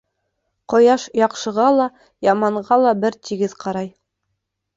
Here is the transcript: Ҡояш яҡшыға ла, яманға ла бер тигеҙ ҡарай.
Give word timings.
Ҡояш 0.73 1.03
яҡшыға 1.19 1.65
ла, 1.81 1.85
яманға 2.29 2.79
ла 2.85 2.95
бер 3.05 3.19
тигеҙ 3.29 3.55
ҡарай. 3.67 3.93